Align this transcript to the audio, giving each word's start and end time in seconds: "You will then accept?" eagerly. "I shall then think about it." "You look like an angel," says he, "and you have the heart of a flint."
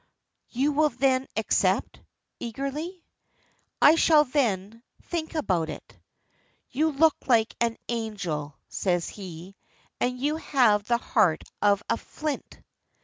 "You 0.49 0.71
will 0.71 0.89
then 0.89 1.27
accept?" 1.37 2.01
eagerly. 2.39 3.05
"I 3.79 3.93
shall 3.93 4.23
then 4.23 4.81
think 5.03 5.35
about 5.35 5.69
it." 5.69 5.95
"You 6.71 6.89
look 6.89 7.15
like 7.27 7.53
an 7.61 7.77
angel," 7.87 8.55
says 8.67 9.07
he, 9.09 9.55
"and 9.99 10.19
you 10.19 10.37
have 10.37 10.85
the 10.85 10.97
heart 10.97 11.43
of 11.61 11.83
a 11.87 11.97
flint." 11.97 12.63